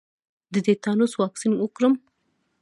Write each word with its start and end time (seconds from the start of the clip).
د 0.53 0.55
تیتانوس 0.65 1.11
واکسین 1.21 1.53
وکړم؟ 1.57 1.93